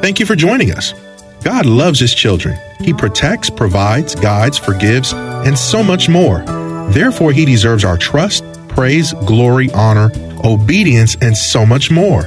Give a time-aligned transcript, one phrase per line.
[0.00, 0.94] Thank you for joining us.
[1.44, 2.58] God loves His children.
[2.80, 6.38] He protects, provides, guides, forgives, and so much more.
[6.90, 10.10] Therefore, He deserves our trust, praise, glory, honor,
[10.44, 12.22] obedience, and so much more.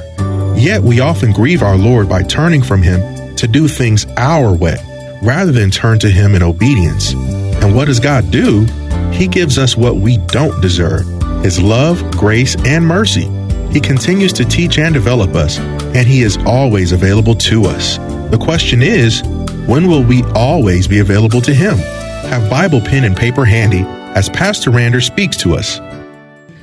[0.56, 4.76] Yet we often grieve our Lord by turning from Him to do things our way,
[5.22, 7.12] rather than turn to Him in obedience.
[7.12, 8.66] And what does God do?
[9.12, 11.06] He gives us what we don't deserve
[11.42, 13.28] His love, grace, and mercy.
[13.72, 15.58] He continues to teach and develop us,
[15.94, 17.98] and He is always available to us.
[18.30, 19.22] The question is,
[19.66, 21.76] when will we always be available to Him?
[22.28, 23.84] Have Bible pen and paper handy
[24.14, 25.78] as Pastor Rander speaks to us.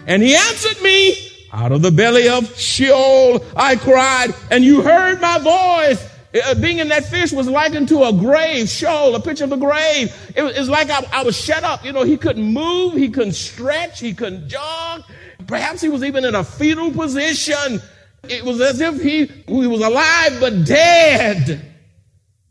[0.08, 1.16] And he answered me,
[1.54, 6.10] out of the belly of Sheol I cried, and you heard my voice.
[6.34, 9.58] Uh, being in that fish was likened to a grave, Sheol, a picture of the
[9.58, 10.16] grave.
[10.34, 11.84] It was, it's like I, I was shut up.
[11.84, 15.04] You know, he couldn't move, he couldn't stretch, he couldn't jog.
[15.46, 17.82] Perhaps he was even in a fetal position.
[18.28, 21.74] It was as if he, he was alive but dead.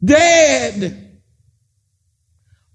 [0.04, 1.20] Dead.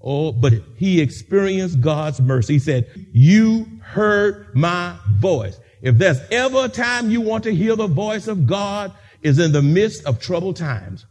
[0.01, 2.53] Oh, but he experienced God's mercy.
[2.53, 5.59] He said, You heard my voice.
[5.81, 8.93] If there's ever a time you want to hear the voice of God,
[9.25, 11.05] is in the midst of troubled times.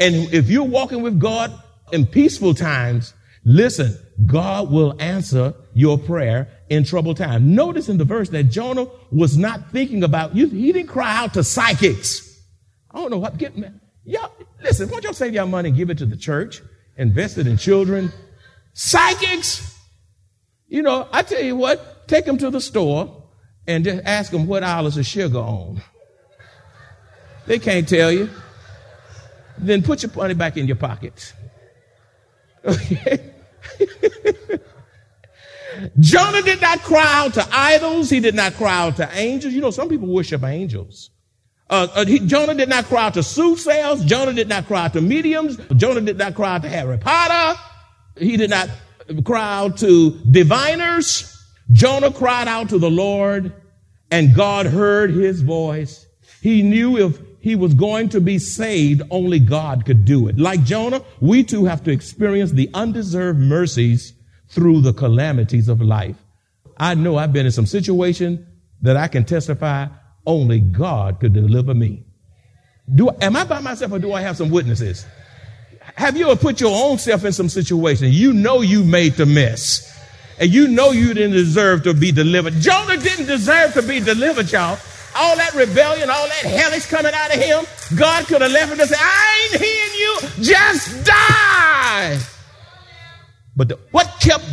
[0.00, 1.52] And if you're walking with God
[1.92, 3.14] in peaceful times,
[3.46, 7.44] listen, God will answer your prayer in troubled times.
[7.44, 10.48] Notice in the verse that Jonah was not thinking about you.
[10.48, 12.38] He didn't cry out to psychics.
[12.90, 13.40] I don't know what.
[14.04, 16.60] Y'all, listen, won't y'all save your money and give it to the church?
[16.96, 18.12] Invest it in children.
[18.72, 19.74] Psychics.
[20.68, 23.24] You know, I tell you what, take them to the store
[23.66, 25.82] and just ask them what aisle is sugar on.
[27.46, 28.28] They can't tell you.
[29.58, 31.32] Then put your money back in your pocket.
[32.66, 33.32] Okay?
[36.00, 38.10] Jonah did not cry out to idols.
[38.10, 39.52] He did not cry out to angels.
[39.52, 41.10] You know, some people worship angels.
[41.68, 44.04] Uh, uh, he, Jonah did not cry out to soothsayers.
[44.04, 45.58] Jonah did not cry out to mediums.
[45.76, 47.60] Jonah did not cry out to Harry Potter.
[48.16, 48.70] He did not
[49.24, 51.32] cry out to diviners.
[51.72, 53.52] Jonah cried out to the Lord
[54.10, 56.06] and God heard his voice.
[56.40, 60.36] He knew if he was going to be saved, only God could do it.
[60.36, 64.14] Like Jonah, we too have to experience the undeserved mercies
[64.48, 66.16] through the calamities of life.
[66.76, 68.44] I know I've been in some situation
[68.82, 69.86] that I can testify
[70.26, 72.02] only God could deliver me.
[72.92, 75.06] Do, am I by myself or do I have some witnesses?
[75.94, 78.08] Have you ever put your own self in some situation?
[78.10, 79.88] You know you made the mess.
[80.40, 82.54] And you know you didn't deserve to be delivered.
[82.54, 84.80] Jonah didn't deserve to be delivered, y'all.
[85.16, 87.64] All that rebellion, all that hell is coming out of him.
[87.96, 90.44] God could have left him and said, I ain't hearing you.
[90.44, 92.18] Just die.
[93.56, 94.44] But the, what kept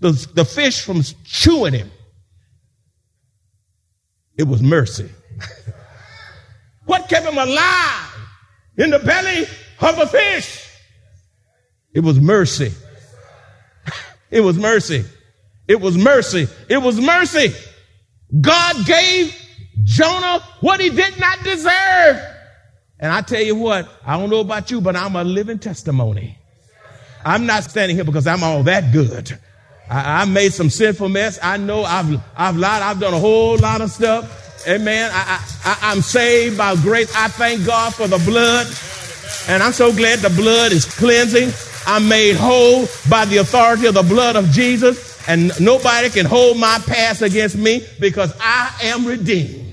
[0.00, 1.90] the, the fish from chewing him?
[4.36, 5.08] It was mercy.
[6.86, 8.14] what kept him alive
[8.76, 9.46] in the belly
[9.80, 10.66] of a fish?
[11.92, 12.72] It was mercy.
[14.30, 15.04] It was mercy.
[15.66, 16.46] It was mercy.
[16.68, 17.52] It was mercy.
[18.40, 19.36] God gave
[19.84, 22.20] Jonah what he did not deserve.
[22.98, 26.38] And I tell you what, I don't know about you, but I'm a living testimony.
[27.24, 29.38] I'm not standing here because I'm all that good.
[29.88, 31.38] I, I made some sinful mess.
[31.42, 32.82] I know I've, I've lied.
[32.82, 34.66] I've done a whole lot of stuff.
[34.68, 35.10] Amen.
[35.12, 37.14] I, I, I'm saved by grace.
[37.16, 38.66] I thank God for the blood.
[39.48, 41.50] And I'm so glad the blood is cleansing.
[41.86, 45.26] I'm made whole by the authority of the blood of Jesus.
[45.28, 49.69] And nobody can hold my past against me because I am redeemed.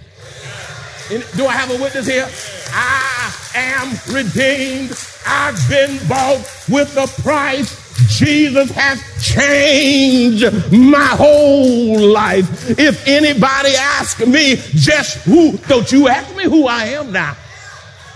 [1.10, 2.28] Do I have a witness here?
[2.74, 4.92] I am redeemed.
[5.26, 6.40] I've been bought
[6.70, 7.88] with a price.
[8.18, 12.78] Jesus has changed my whole life.
[12.78, 17.38] If anybody asks me just who, don't you ask me who I am now.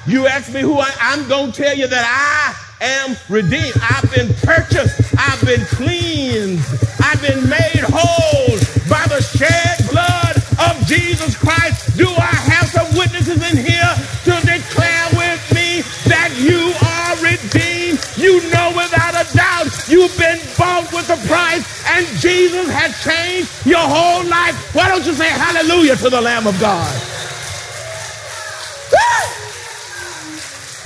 [0.06, 3.74] You ask me who I I'm going to tell you that I am redeemed.
[3.90, 5.16] I've been purchased.
[5.18, 7.02] I've been cleansed.
[7.02, 8.58] I've been made whole
[8.90, 9.81] by the shed
[10.92, 11.96] Jesus Christ.
[11.96, 13.94] Do I have some witnesses in here
[14.28, 18.04] to declare with me that you are redeemed?
[18.20, 21.64] You know without a doubt you've been bought with a price.
[21.88, 26.46] and Jesus has changed your whole life, why don't you say hallelujah to the Lamb
[26.46, 26.92] of God?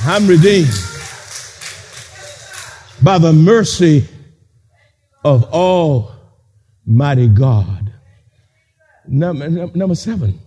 [0.06, 0.70] I'm redeemed
[3.02, 4.08] by the mercy
[5.24, 7.85] of Almighty God.
[9.08, 10.40] Number, number seven,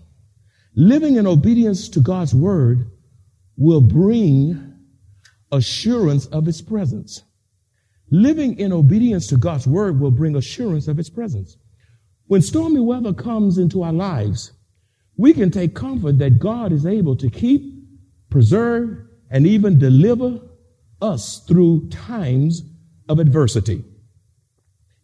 [0.75, 2.91] living in obedience to God's word
[3.57, 4.75] will bring
[5.53, 7.23] assurance of its presence.
[8.11, 11.57] Living in obedience to God's word will bring assurance of its presence.
[12.27, 14.53] When stormy weather comes into our lives,
[15.17, 17.63] we can take comfort that God is able to keep,
[18.31, 18.99] preserve,
[19.31, 20.41] and even deliver
[21.03, 22.63] us through times
[23.09, 23.85] of adversity.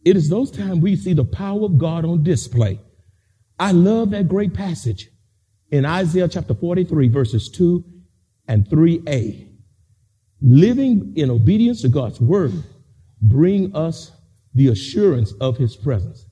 [0.04, 2.78] It is those times we see the power of God on display.
[3.58, 5.10] I love that great passage
[5.70, 7.84] in Isaiah chapter 43, verses 2
[8.48, 9.48] and 3a.
[10.40, 12.52] Living in obedience to God's word
[13.20, 14.12] bring us
[14.54, 16.26] the assurance of his presence.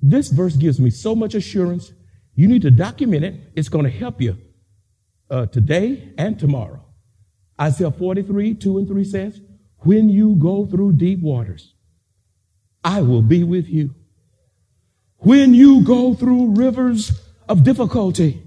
[0.00, 1.92] This verse gives me so much assurance.
[2.34, 3.34] You need to document it.
[3.54, 4.38] It's going to help you
[5.30, 6.84] uh, today and tomorrow.
[7.60, 9.40] Isaiah 43, 2 and 3 says,
[9.78, 11.74] When you go through deep waters,
[12.82, 13.94] I will be with you.
[15.24, 17.12] When you go through rivers
[17.48, 18.42] of difficulty,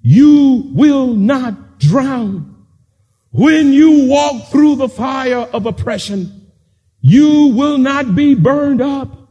[0.00, 2.66] you will not drown.
[3.30, 6.50] When you walk through the fire of oppression,
[7.00, 9.28] you will not be burned up.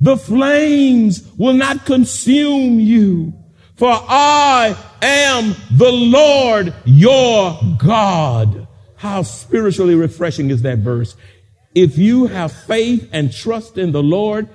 [0.00, 3.32] The flames will not consume you.
[3.76, 8.68] For I am the Lord your God.
[8.96, 11.16] How spiritually refreshing is that verse?
[11.74, 14.48] If you have faith and trust in the Lord,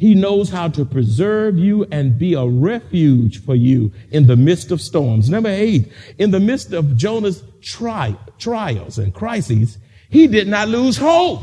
[0.00, 4.70] he knows how to preserve you and be a refuge for you in the midst
[4.70, 5.28] of storms.
[5.28, 9.76] Number eight, in the midst of Jonah's tri- trials and crises,
[10.08, 11.42] he did not lose hope.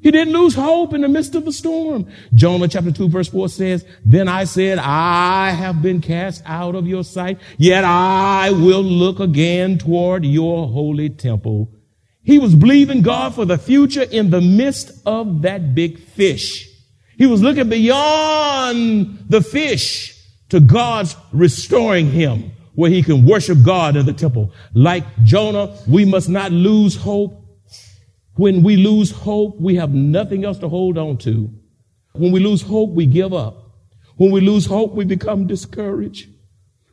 [0.00, 2.10] He didn't lose hope in the midst of the storm.
[2.32, 6.86] Jonah chapter 2 verse 4 says, Then I said, I have been cast out of
[6.86, 11.70] your sight, yet I will look again toward your holy temple.
[12.22, 16.67] He was believing God for the future in the midst of that big fish.
[17.18, 20.16] He was looking beyond the fish
[20.50, 24.52] to God's restoring him where he can worship God in the temple.
[24.72, 27.44] Like Jonah, we must not lose hope.
[28.36, 31.50] When we lose hope, we have nothing else to hold on to.
[32.12, 33.64] When we lose hope, we give up.
[34.14, 36.28] When we lose hope, we become discouraged.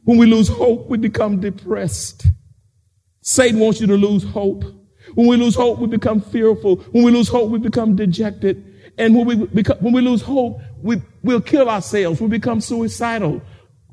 [0.06, 2.25] When we lose hope, we become depressed.
[3.22, 4.63] Satan wants you to lose hope.
[5.13, 6.77] When we lose hope, we become fearful.
[6.77, 8.75] When we lose hope, we become dejected.
[8.97, 12.21] And when we, become, when we lose hope, we, we'll kill ourselves.
[12.21, 13.42] We become suicidal.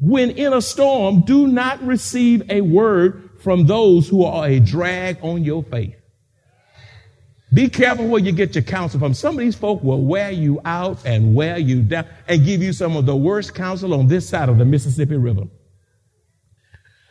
[0.00, 5.18] When in a storm, do not receive a word from those who are a drag
[5.22, 5.96] on your faith.
[7.52, 9.12] Be careful where you get your counsel from.
[9.12, 12.72] Some of these folk will wear you out and wear you down and give you
[12.72, 15.42] some of the worst counsel on this side of the Mississippi River.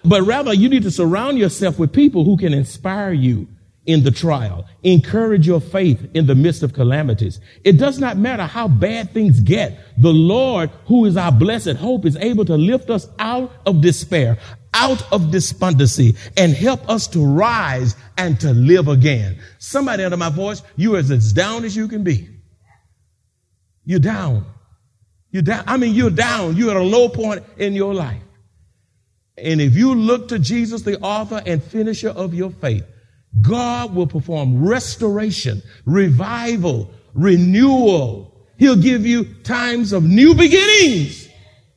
[0.04, 3.48] But rather, you need to surround yourself with people who can inspire you
[3.86, 4.66] in the trial.
[4.84, 7.40] Encourage your faith in the midst of calamities.
[7.64, 9.80] It does not matter how bad things get.
[9.98, 14.38] The Lord, who is our blessed hope, is able to lift us out of despair,
[14.74, 19.40] out of despondency, and help us to rise and to live again.
[19.58, 22.30] Somebody under my voice, you are as down as you can be.
[23.84, 24.46] You're down.
[25.32, 25.64] You're down.
[25.66, 26.56] I mean, you're down.
[26.56, 28.22] You're at a low point in your life.
[29.38, 32.84] And if you look to Jesus, the author and finisher of your faith,
[33.40, 38.36] God will perform restoration, revival, renewal.
[38.58, 41.30] He'll give you times of new beginnings.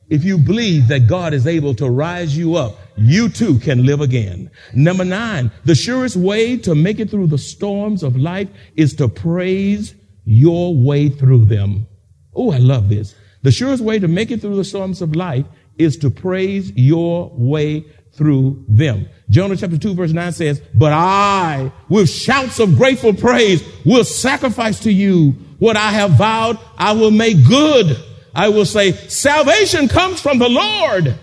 [0.09, 4.01] If you believe that God is able to rise you up, you too can live
[4.01, 4.51] again.
[4.73, 9.07] Number nine, the surest way to make it through the storms of life is to
[9.07, 9.95] praise
[10.25, 11.87] your way through them.
[12.35, 13.15] Oh, I love this.
[13.41, 15.45] The surest way to make it through the storms of life
[15.77, 19.07] is to praise your way through them.
[19.29, 24.79] Jonah chapter 2 verse 9 says, But I, with shouts of grateful praise, will sacrifice
[24.81, 27.97] to you what I have vowed I will make good.
[28.33, 31.17] I will say, salvation comes from the Lord.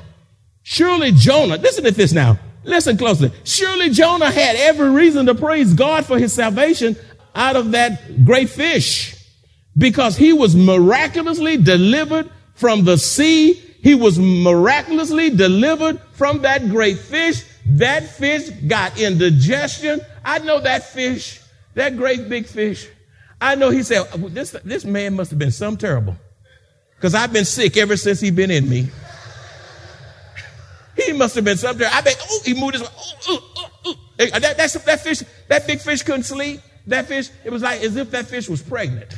[0.63, 2.39] Surely Jonah, listen to this now.
[2.65, 3.33] Listen closely.
[3.45, 6.97] Surely Jonah had every reason to praise God for his salvation
[7.35, 9.17] out of that great fish
[9.77, 13.63] because he was miraculously delivered from the sea.
[13.83, 20.01] He was miraculously delivered from that great fish that fish got indigestion.
[20.25, 21.41] I know that fish,
[21.75, 22.89] that great big fish.
[23.41, 26.17] I know he said, oh, this, this man must have been some terrible.
[26.97, 28.89] Because I've been sick ever since he been in me.
[30.97, 31.97] He must have been some terrible.
[31.97, 32.89] I bet, oh, he moved his, oh,
[33.29, 36.61] oh, oh, that, that's, that fish, that big fish couldn't sleep.
[36.87, 39.13] That fish, it was like as if that fish was pregnant.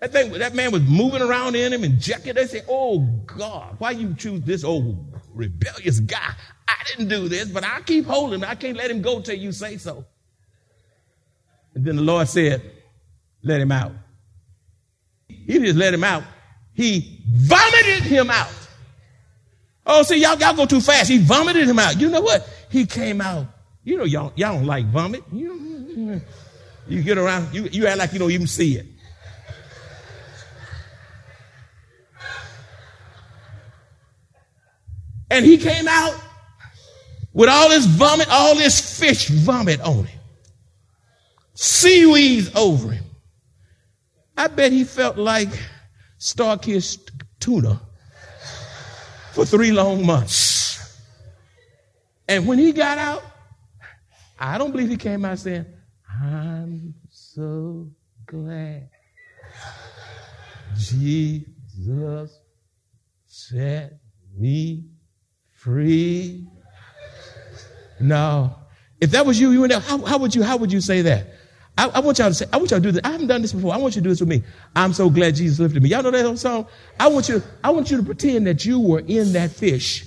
[0.00, 2.34] That thing, that man was moving around in him and jacking.
[2.34, 4.98] They say, "Oh God, why you choose this old
[5.32, 6.34] rebellious guy?
[6.68, 8.44] I didn't do this, but I keep holding.
[8.44, 10.04] I can't let him go till you say so."
[11.74, 12.62] And then the Lord said,
[13.42, 13.92] "Let him out."
[15.28, 16.24] He just let him out.
[16.74, 18.52] He vomited him out.
[19.86, 21.08] Oh, see, y'all, y'all go too fast.
[21.08, 21.98] He vomited him out.
[22.00, 22.48] You know what?
[22.70, 23.46] He came out.
[23.84, 25.22] You know, y'all, y'all don't like vomit.
[25.32, 26.20] You,
[26.88, 28.86] you get around, you, you act like you don't even see it.
[35.30, 36.14] And he came out
[37.32, 40.20] with all this vomit, all this fish vomit on him,
[41.54, 43.04] seaweeds over him.
[44.36, 45.48] I bet he felt like
[46.18, 47.80] StarKist tuna
[49.32, 51.00] for three long months.
[52.28, 53.22] And when he got out,
[54.38, 55.66] I don't believe he came out saying,
[56.22, 57.90] I'm so
[58.26, 58.88] glad
[60.78, 62.40] Jesus
[63.26, 63.98] set
[64.36, 64.84] me
[65.56, 66.46] free.
[67.98, 68.54] No.
[69.00, 71.26] If that was you, you would how, how would you how would you say that?
[71.78, 73.02] I, I, want y'all to say, I want y'all to do this.
[73.04, 73.74] I haven't done this before.
[73.74, 74.42] I want you to do this with me.
[74.74, 75.90] I'm so glad Jesus lifted me.
[75.90, 76.66] Y'all know that song?
[76.98, 80.06] I want you, I want you to pretend that you were in that fish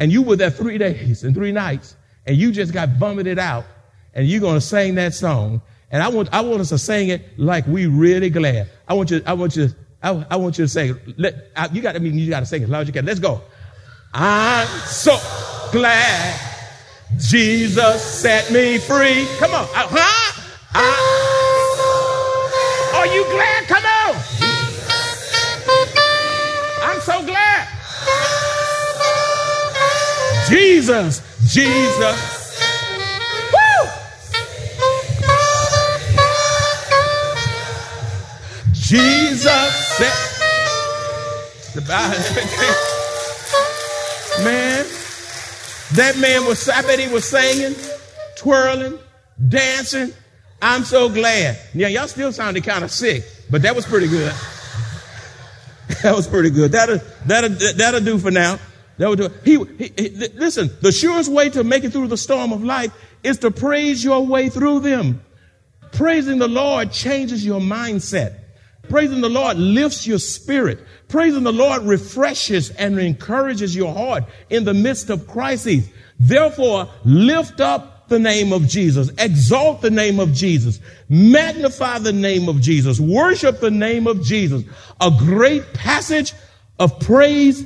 [0.00, 3.66] and you were there three days and three nights and you just got vomited out
[4.14, 5.60] and you're going to sing that song.
[5.90, 8.70] And I want, I want us to sing it like we really glad.
[8.88, 9.68] I want you, I want you,
[10.02, 12.40] I, I want you to say, let, I, you got to I mean, you got
[12.40, 13.04] to sing as loud as you can.
[13.04, 13.42] Let's go.
[14.18, 15.18] I'm so
[15.72, 16.40] glad
[17.18, 19.28] Jesus set me free.
[19.38, 19.64] Come on.
[19.74, 20.32] Uh, huh?
[20.74, 20.86] Uh,
[22.96, 23.66] are you glad?
[23.68, 24.16] Come on.
[26.82, 27.68] I'm so glad.
[30.48, 31.20] Jesus,
[31.52, 32.58] Jesus.
[33.52, 33.88] Woo!
[38.72, 40.16] Jesus set
[41.74, 42.86] the Bible.
[44.44, 44.84] Man,
[45.94, 47.74] that man was, I bet he was singing,
[48.36, 48.98] twirling,
[49.48, 50.12] dancing.
[50.60, 51.58] I'm so glad.
[51.74, 54.32] Yeah, y'all still sounded kind of sick, but that was pretty good.
[56.02, 56.72] that was pretty good.
[56.72, 58.58] That'll, that'll, that'll do for now.
[58.98, 59.28] That would do.
[59.44, 62.92] He, he, he, listen, the surest way to make it through the storm of life
[63.22, 65.22] is to praise your way through them.
[65.92, 68.40] Praising the Lord changes your mindset.
[68.88, 70.78] Praising the Lord lifts your spirit.
[71.08, 75.88] Praising the Lord refreshes and encourages your heart in the midst of crises.
[76.18, 79.10] Therefore, lift up the name of Jesus.
[79.18, 80.80] Exalt the name of Jesus.
[81.08, 83.00] Magnify the name of Jesus.
[83.00, 84.62] Worship the name of Jesus.
[85.00, 86.32] A great passage
[86.78, 87.62] of praise,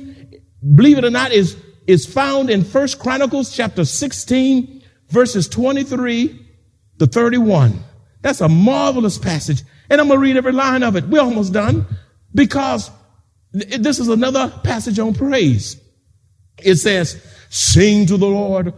[0.75, 6.47] believe it or not, is, is found in First Chronicles chapter 16, verses 23
[6.99, 7.83] to 31.
[8.21, 9.63] That's a marvelous passage.
[9.89, 11.05] And I'm going to read every line of it.
[11.05, 11.85] We're almost done
[12.33, 12.89] because
[13.51, 15.79] this is another passage on praise.
[16.63, 18.73] It says, sing to the Lord,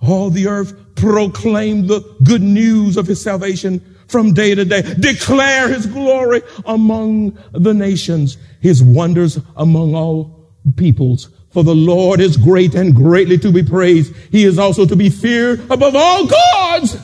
[0.00, 4.82] all the earth, proclaim the good news of his salvation from day to day.
[4.82, 11.30] Declare his glory among the nations, his wonders among all peoples.
[11.50, 14.14] For the Lord is great and greatly to be praised.
[14.30, 16.96] He is also to be feared above all gods.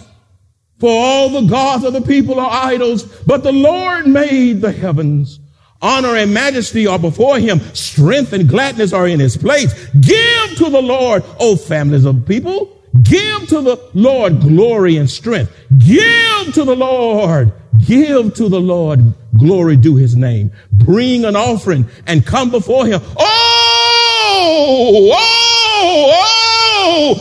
[0.81, 5.39] For all the gods of the people are idols, but the Lord made the heavens.
[5.83, 7.61] Honor and majesty are before him.
[7.75, 9.73] Strength and gladness are in his place.
[10.01, 12.77] Give to the Lord, O families of people.
[13.03, 15.55] Give to the Lord glory and strength.
[15.79, 17.53] Give to the Lord.
[17.87, 20.51] Give to the Lord glory due his name.
[20.73, 23.01] Bring an offering and come before him.
[23.17, 26.40] Oh, oh, oh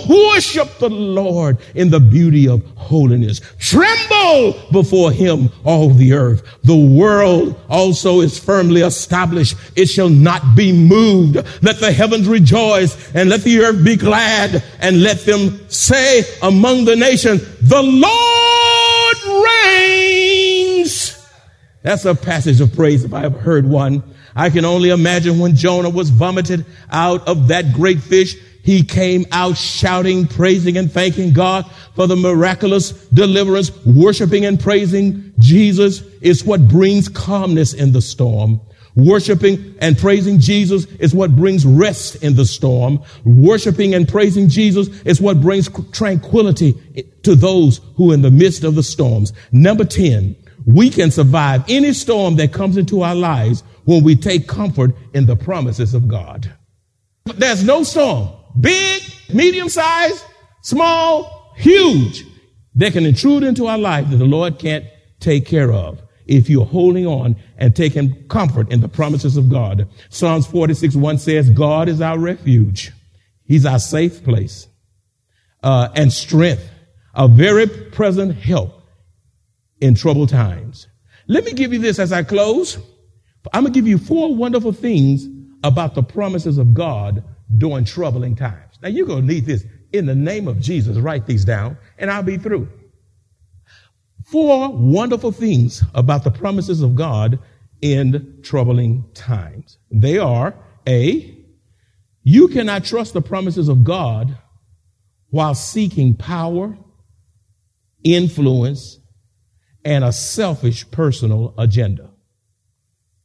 [0.08, 3.42] worship the Lord in the beauty of holiness.
[3.60, 6.44] Tremble before him, all the earth.
[6.64, 9.56] The world also is firmly established.
[9.76, 11.36] It shall not be moved.
[11.64, 16.86] Let the heavens rejoice and let the earth be glad and let them say among
[16.86, 21.16] the nations, the Lord reigns.
[21.82, 24.04] That's a passage of praise if I have heard one.
[24.36, 28.36] I can only imagine when Jonah was vomited out of that great fish
[28.70, 33.76] he came out shouting, praising and thanking God for the miraculous deliverance.
[33.84, 38.62] Worshiping and praising Jesus is what brings calmness in the storm.
[38.94, 43.02] Worshiping and praising Jesus is what brings rest in the storm.
[43.26, 46.74] Worshiping and praising Jesus is what brings tranquility
[47.24, 49.34] to those who are in the midst of the storms.
[49.52, 50.36] Number 10,
[50.68, 55.26] we can survive any storm that comes into our lives when we take comfort in
[55.26, 56.54] the promises of God.
[57.26, 59.02] There's no storm big,
[59.34, 60.24] medium size,
[60.62, 62.24] small, huge,
[62.76, 64.86] that can intrude into our life that the Lord can't
[65.20, 66.02] take care of.
[66.30, 69.90] if you're holding on and taking comfort in the promises of God.
[70.10, 72.92] Psalms 46 1 says, God is our refuge.
[73.46, 74.68] He's our safe place
[75.64, 76.70] uh, and strength,
[77.16, 78.84] a very present help
[79.82, 80.88] in troubled times.
[81.28, 82.78] Let me give you this as I close.
[83.52, 85.28] I'm going to give you four wonderful things
[85.64, 87.24] about the promises of God
[87.58, 88.78] during troubling times.
[88.82, 89.66] Now you're going to need this.
[89.92, 92.70] In the name of Jesus, write these down and I'll be through.
[94.26, 97.40] Four wonderful things about the promises of God
[97.82, 99.78] in troubling times.
[99.90, 100.54] They are
[100.88, 101.36] A,
[102.24, 104.38] you cannot trust the promises of God
[105.30, 106.78] while seeking power,
[108.04, 109.00] influence,
[109.84, 112.12] and a selfish personal agenda.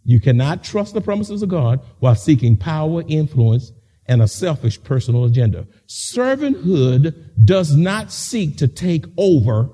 [0.05, 3.73] You cannot trust the promises of God while seeking power, influence,
[4.07, 5.67] and a selfish personal agenda.
[5.87, 9.71] Servanthood does not seek to take over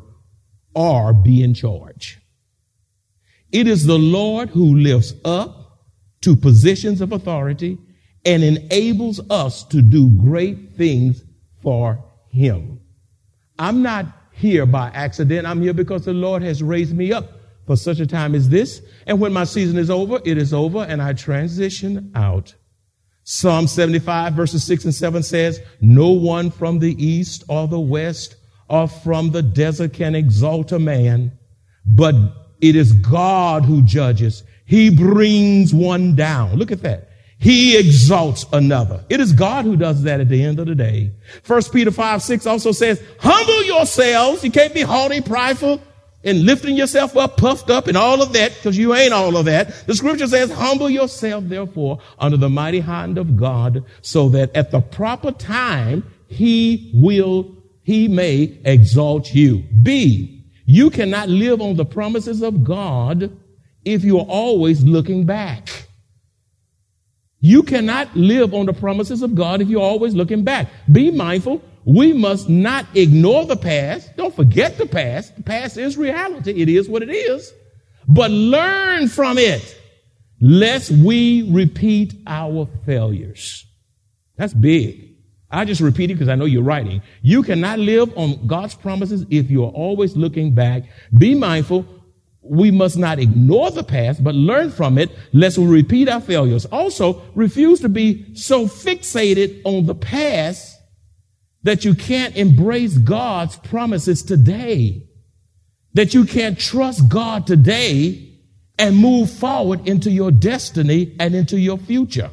[0.75, 2.18] or be in charge.
[3.52, 5.60] It is the Lord who lifts up
[6.22, 7.78] to positions of authority
[8.25, 11.25] and enables us to do great things
[11.62, 12.80] for him.
[13.58, 15.46] I'm not here by accident.
[15.46, 17.32] I'm here because the Lord has raised me up
[17.66, 18.82] for such a time as this.
[19.06, 22.54] And when my season is over, it is over and I transition out.
[23.32, 28.34] Psalm 75 verses 6 and 7 says, No one from the east or the west
[28.68, 31.30] or from the desert can exalt a man,
[31.87, 32.16] but
[32.60, 34.42] it is God who judges.
[34.64, 36.56] He brings one down.
[36.56, 37.10] Look at that.
[37.38, 39.04] He exalts another.
[39.08, 41.12] It is God who does that at the end of the day.
[41.44, 44.42] First Peter 5, 6 also says, humble yourselves.
[44.42, 45.80] You can't be haughty, prideful,
[46.22, 49.46] and lifting yourself up, puffed up, and all of that, because you ain't all of
[49.46, 49.86] that.
[49.86, 54.70] The scripture says, humble yourself, therefore, under the mighty hand of God, so that at
[54.70, 59.64] the proper time, he will, he may exalt you.
[59.82, 63.36] B, you cannot live on the promises of God
[63.84, 65.86] if you're always looking back.
[67.40, 70.68] You cannot live on the promises of God if you're always looking back.
[70.92, 71.62] Be mindful.
[71.84, 74.16] We must not ignore the past.
[74.16, 75.36] Don't forget the past.
[75.36, 76.60] The past is reality.
[76.60, 77.52] It is what it is.
[78.06, 79.76] But learn from it
[80.40, 83.66] lest we repeat our failures.
[84.36, 85.16] That's big.
[85.50, 87.02] I just repeat it because I know you're writing.
[87.23, 90.84] You cannot live on God's promises if you're always looking back.
[91.16, 91.86] Be mindful
[92.43, 96.64] we must not ignore the past, but learn from it, lest we repeat our failures.
[96.66, 100.79] Also, refuse to be so fixated on the past
[101.62, 105.06] that you can't embrace God's promises today,
[105.94, 108.28] that you can't trust God today
[108.78, 112.30] and move forward into your destiny and into your future.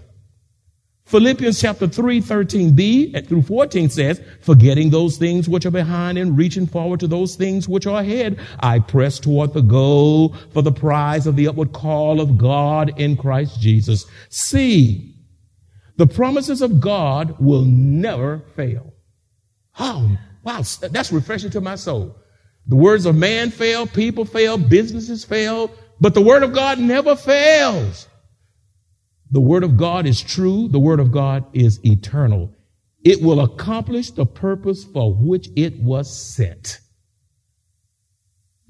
[1.08, 6.68] Philippians chapter 3, 13b through 14 says, forgetting those things which are behind and reaching
[6.68, 11.26] forward to those things which are ahead, I press toward the goal for the prize
[11.26, 14.06] of the upward call of God in Christ Jesus.
[14.30, 15.16] See,
[15.96, 18.94] the promises of God will never fail.
[19.80, 20.64] Oh, wow.
[20.82, 22.16] That's refreshing to my soul.
[22.68, 27.16] The words of man fail, people fail, businesses fail, but the word of God never
[27.16, 28.08] fails.
[29.32, 30.68] The word of God is true.
[30.68, 32.54] The word of God is eternal.
[33.04, 36.80] It will accomplish the purpose for which it was sent.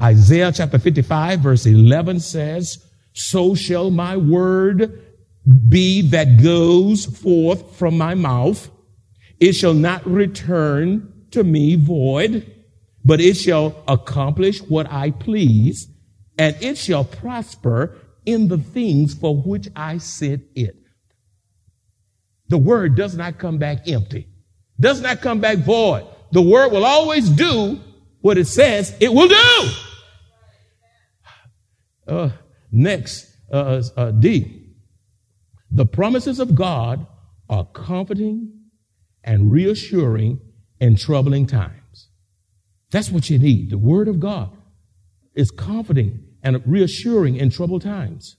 [0.02, 5.02] Isaiah chapter 55 verse 11 says, so shall my word
[5.70, 8.70] be that goes forth from my mouth.
[9.40, 12.52] It shall not return to me void,
[13.06, 15.88] but it shall accomplish what I please,
[16.38, 20.76] and it shall prosper in the things for which I sent it.
[22.50, 24.28] The word does not come back empty,
[24.80, 26.08] does not come back void.
[26.32, 27.80] The word will always do
[28.22, 29.70] what it says it will do.
[32.08, 32.30] Uh,
[32.72, 34.74] next, uh, uh, D.
[35.72, 37.06] The promises of God
[37.50, 38.57] are comforting
[39.28, 40.40] and reassuring
[40.80, 42.10] in troubling times.
[42.90, 43.70] That's what you need.
[43.70, 44.56] The word of God
[45.36, 48.38] is comforting and reassuring in troubled times.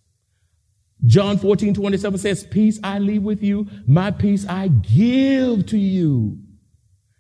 [1.05, 6.39] John 14, 27 says, Peace I leave with you, my peace I give to you.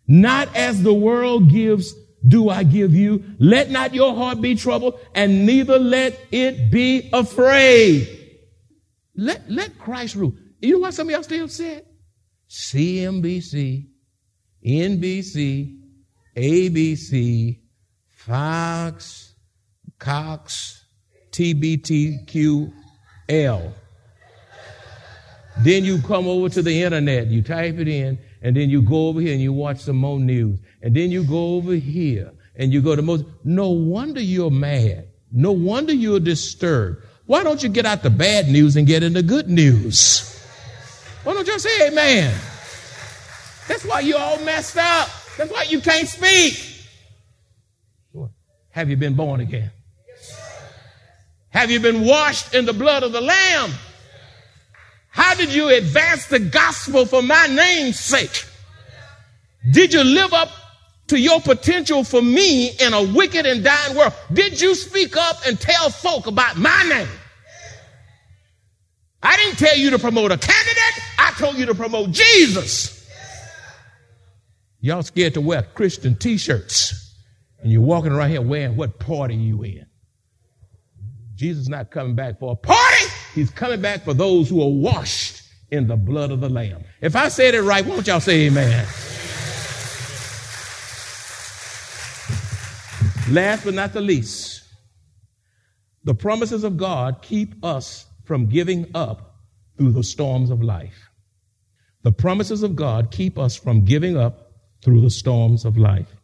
[0.09, 1.94] Not as the world gives,
[2.26, 3.22] do I give you.
[3.38, 8.09] Let not your heart be troubled, and neither let it be afraid.
[9.14, 10.35] Let, let Christ rule.
[10.61, 11.88] You know why some of y'all stay upset?
[12.48, 13.87] CNBC,
[14.64, 15.78] NBC,
[16.37, 17.58] ABC,
[18.08, 19.34] Fox,
[19.98, 20.84] Cox,
[21.32, 22.72] TBTQL.
[25.61, 29.08] Then you come over to the internet, you type it in, and then you go
[29.08, 30.61] over here and you watch some more news.
[30.82, 33.24] And then you go over here and you go to most.
[33.44, 35.08] No wonder you're mad.
[35.32, 37.04] No wonder you're disturbed.
[37.26, 40.38] Why don't you get out the bad news and get into good news?
[41.28, 42.34] Why don't you say amen?
[43.68, 45.10] That's why you all messed up.
[45.36, 46.58] That's why you can't speak.
[48.70, 49.70] Have you been born again?
[51.50, 53.72] Have you been washed in the blood of the Lamb?
[55.10, 58.46] How did you advance the gospel for my name's sake?
[59.70, 60.48] Did you live up
[61.08, 64.14] to your potential for me in a wicked and dying world?
[64.32, 67.17] Did you speak up and tell folk about my name?
[69.22, 71.02] I didn't tell you to promote a candidate.
[71.18, 73.07] I told you to promote Jesus.
[74.81, 77.16] Y'all scared to wear Christian t-shirts.
[77.61, 79.87] And you're walking around here wearing what party you in?
[81.35, 83.07] Jesus is not coming back for a party.
[83.35, 86.85] He's coming back for those who are washed in the blood of the Lamb.
[87.00, 88.87] If I said it right, won't y'all say amen?
[93.31, 94.62] Last but not the least,
[96.04, 99.38] the promises of God keep us from giving up
[99.78, 101.08] through the storms of life.
[102.02, 104.52] The promises of God keep us from giving up
[104.84, 106.14] through the storms of life.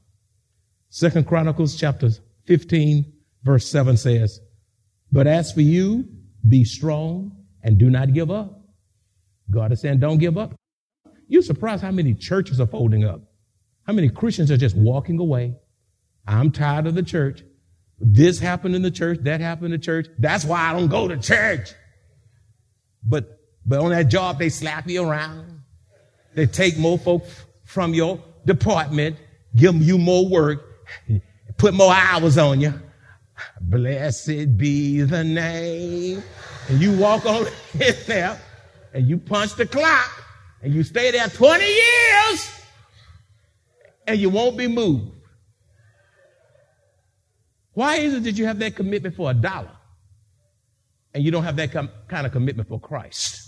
[0.91, 2.11] Second Chronicles chapter
[2.45, 3.11] 15
[3.43, 4.39] verse 7 says,
[5.11, 6.07] But as for you,
[6.47, 8.61] be strong and do not give up.
[9.51, 10.55] God is saying, don't give up.
[11.27, 13.23] You're surprised how many churches are folding up.
[13.87, 15.57] How many Christians are just walking away.
[16.27, 17.43] I'm tired of the church.
[17.99, 19.21] This happened in the church.
[19.23, 20.07] That happened in the church.
[20.19, 21.73] That's why I don't go to church.
[23.05, 25.63] But, but on that job, they slap you around.
[26.35, 29.17] They take more folks from your department,
[29.55, 30.63] give you more work,
[31.57, 32.75] put more hours on you.
[33.61, 36.23] Blessed be the name.
[36.69, 38.41] And you walk on in there
[38.93, 40.25] and you punch the clock
[40.63, 42.61] and you stay there 20 years
[44.07, 45.11] and you won't be moved.
[47.73, 49.74] Why is it that you have that commitment for a dollar
[51.15, 53.45] and you don't have that com- kind of commitment for Christ?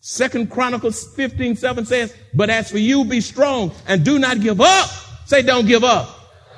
[0.00, 4.60] Second Chronicles 15, 7 says, But as for you, be strong and do not give
[4.60, 4.88] up.
[5.26, 6.08] Say, don't give up.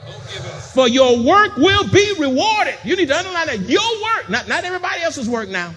[0.07, 0.61] Don't give up.
[0.61, 2.77] For your work will be rewarded.
[2.85, 3.61] You need to underline that.
[3.69, 5.75] Your work, not, not everybody else's work now.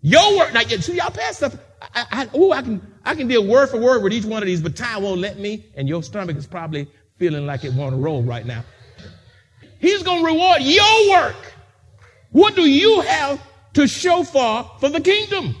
[0.00, 0.52] Your work.
[0.52, 1.56] Now, see, y'all pass stuff.
[1.94, 4.46] I, I, ooh, I can, I can deal word for word with each one of
[4.46, 7.92] these, but time won't let me, and your stomach is probably feeling like it want
[7.92, 8.64] to roll right now.
[9.78, 11.36] He's going to reward your work.
[12.36, 13.40] What do you have
[13.72, 15.56] to show for for the kingdom?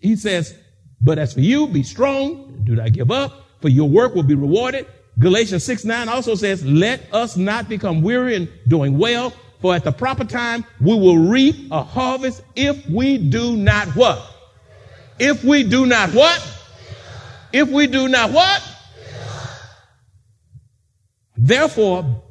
[0.00, 0.56] He says,
[1.02, 4.34] but as for you, be strong, do not give up, for your work will be
[4.34, 4.86] rewarded.
[5.18, 9.84] Galatians 6 9 also says, let us not become weary in doing well, for at
[9.84, 14.22] the proper time we will reap a harvest if we do not what?
[15.18, 16.40] If we do not what?
[17.52, 18.62] If we do not what?
[21.36, 22.22] Therefore,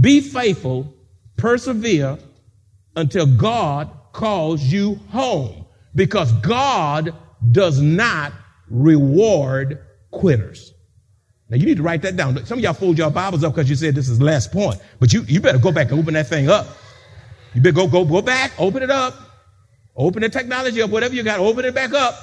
[0.00, 0.94] be faithful,
[1.36, 2.16] persevere
[2.96, 7.14] until God calls you home because God
[7.52, 8.32] does not
[8.68, 10.72] reward quitters.
[11.48, 12.44] Now you need to write that down.
[12.46, 14.80] Some of y'all fold your Bibles up because you said this is the last point,
[14.98, 16.66] but you, you better go back and open that thing up.
[17.54, 19.14] You better go, go, go back, open it up,
[19.94, 22.14] open the technology up, whatever you got, open it back up.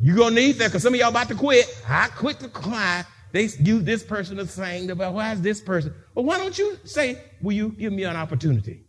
[0.00, 1.66] You're going to need that because some of y'all about to quit.
[1.88, 3.04] I quit the cry.
[3.32, 5.94] They, you, this person is saying about, why is this person?
[6.14, 8.85] Well, why don't you say, will you give me an opportunity?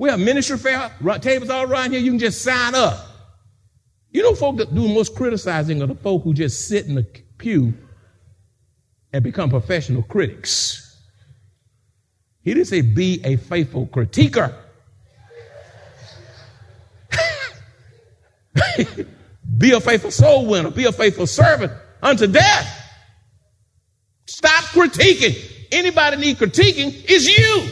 [0.00, 2.00] We have ministry fair tables all around here.
[2.00, 3.06] You can just sign up.
[4.10, 7.02] You know, folk that do most criticizing are the folk who just sit in the
[7.36, 7.74] pew
[9.12, 10.98] and become professional critics.
[12.40, 14.54] He didn't say be a faithful critiquer.
[19.58, 20.70] be a faithful soul winner.
[20.70, 22.74] Be a faithful servant unto death.
[24.24, 25.36] Stop critiquing.
[25.70, 27.70] Anybody need critiquing is you.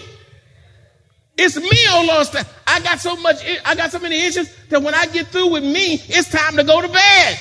[1.38, 2.46] It's me, oh Lord.
[2.66, 5.62] I got so much, I got so many issues that when I get through with
[5.62, 7.38] me, it's time to go to bed.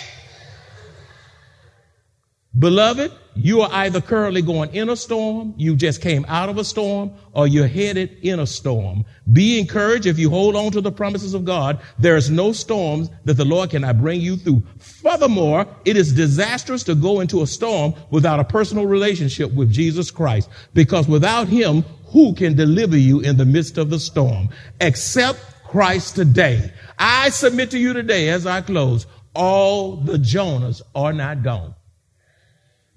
[2.58, 6.64] Beloved, you are either currently going in a storm, you just came out of a
[6.64, 9.06] storm, or you're headed in a storm.
[9.32, 11.80] Be encouraged if you hold on to the promises of God.
[12.00, 14.64] There is no storms that the Lord cannot bring you through.
[14.80, 20.10] Furthermore, it is disastrous to go into a storm without a personal relationship with Jesus
[20.10, 24.50] Christ, because without Him, who can deliver you in the midst of the storm?
[24.82, 26.72] Except Christ today.
[26.98, 31.76] I submit to you today as I close, all the Jonahs are not gone.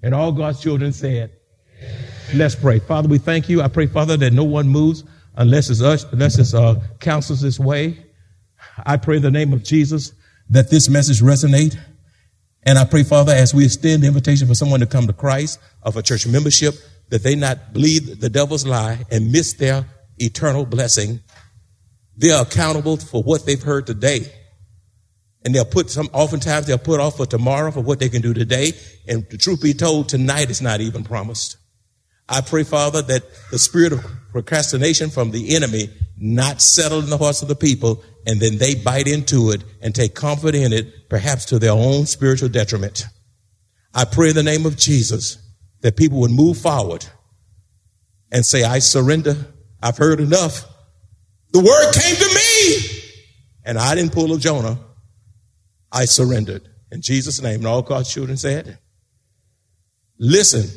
[0.03, 1.31] And all God's children said,
[2.33, 2.79] let's pray.
[2.79, 3.61] Father, we thank you.
[3.61, 5.03] I pray, Father, that no one moves
[5.35, 8.05] unless it's us, unless it's uh, counsels this way.
[8.85, 10.13] I pray in the name of Jesus
[10.49, 11.77] that this message resonate.
[12.63, 15.59] And I pray, Father, as we extend the invitation for someone to come to Christ,
[15.81, 16.75] of a church membership,
[17.09, 19.85] that they not believe the devil's lie and miss their
[20.17, 21.19] eternal blessing.
[22.15, 24.31] They're accountable for what they've heard today.
[25.43, 28.33] And they'll put some, oftentimes they'll put off for tomorrow for what they can do
[28.33, 28.73] today.
[29.07, 31.57] And the truth be told, tonight is not even promised.
[32.29, 37.17] I pray, Father, that the spirit of procrastination from the enemy not settle in the
[37.17, 41.09] hearts of the people, and then they bite into it and take comfort in it,
[41.09, 43.05] perhaps to their own spiritual detriment.
[43.93, 45.37] I pray in the name of Jesus
[45.81, 47.05] that people would move forward
[48.31, 49.35] and say, I surrender.
[49.81, 50.63] I've heard enough.
[51.51, 53.01] The word came to me
[53.65, 54.77] and I didn't pull a Jonah.
[55.91, 57.59] I surrendered in Jesus' name.
[57.59, 58.79] And all God's children said,
[60.17, 60.69] listen,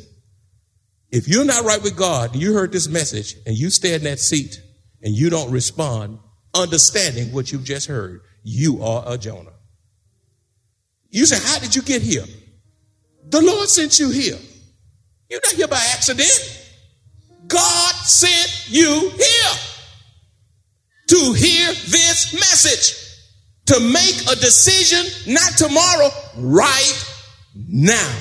[1.11, 4.19] if you're not right with God you heard this message and you stay in that
[4.19, 4.61] seat
[5.01, 6.19] and you don't respond,
[6.53, 9.53] understanding what you've just heard, you are a Jonah.
[11.09, 12.25] You say, how did you get here?
[13.27, 14.37] The Lord sent you here.
[15.29, 16.61] You're not here by accident.
[17.47, 19.59] God sent you here
[21.07, 23.04] to hear this message,
[23.65, 27.15] to make a decision, not tomorrow, right
[27.55, 28.15] now.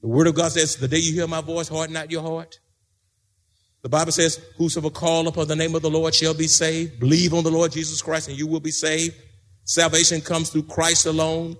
[0.00, 2.58] The word of God says, the day you hear my voice, harden not your heart.
[3.82, 6.98] The Bible says, whosoever call upon the name of the Lord shall be saved.
[6.98, 9.14] Believe on the Lord Jesus Christ and you will be saved.
[9.64, 11.56] Salvation comes through Christ alone,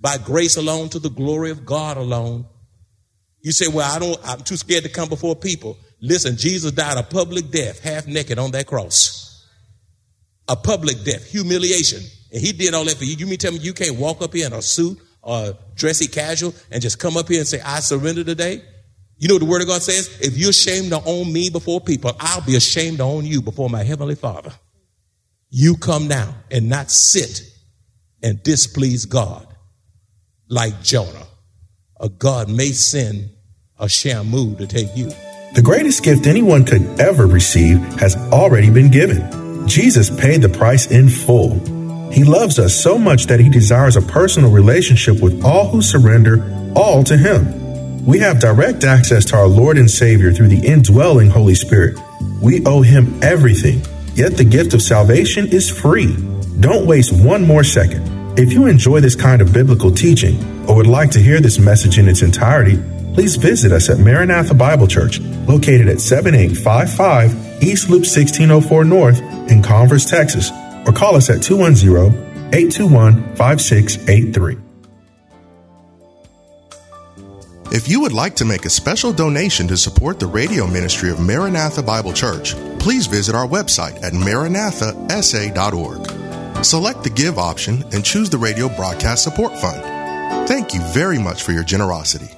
[0.00, 2.46] by grace alone, to the glory of God alone.
[3.40, 5.78] You say, well, I don't, I'm too scared to come before people.
[6.00, 9.27] Listen, Jesus died a public death, half naked on that cross.
[10.48, 12.02] A public death, humiliation.
[12.32, 13.16] And he did all that for you.
[13.16, 16.54] You mean tell me you can't walk up here in a suit or dressy casual
[16.70, 18.62] and just come up here and say, I surrender today?
[19.18, 20.20] You know what the word of God says?
[20.20, 23.68] If you're ashamed to own me before people, I'll be ashamed to own you before
[23.68, 24.52] my heavenly father.
[25.50, 27.42] You come now and not sit
[28.22, 29.46] and displease God
[30.48, 31.26] like Jonah.
[32.00, 33.30] A God may send
[33.78, 35.10] a Shamu to take you.
[35.54, 39.47] The greatest gift anyone could ever receive has already been given.
[39.68, 41.58] Jesus paid the price in full.
[42.10, 46.72] He loves us so much that he desires a personal relationship with all who surrender
[46.74, 48.04] all to him.
[48.04, 51.98] We have direct access to our Lord and Savior through the indwelling Holy Spirit.
[52.40, 53.82] We owe him everything,
[54.14, 56.16] yet the gift of salvation is free.
[56.60, 58.38] Don't waste one more second.
[58.38, 61.98] If you enjoy this kind of biblical teaching or would like to hear this message
[61.98, 62.78] in its entirety,
[63.12, 69.20] please visit us at Maranatha Bible Church, located at 7855 East Loop 1604 North
[69.50, 70.50] in Converse, Texas,
[70.86, 74.58] or call us at 210 821 5683.
[77.70, 81.20] If you would like to make a special donation to support the radio ministry of
[81.20, 86.64] Maranatha Bible Church, please visit our website at maranathasa.org.
[86.64, 90.48] Select the Give option and choose the Radio Broadcast Support Fund.
[90.48, 92.37] Thank you very much for your generosity.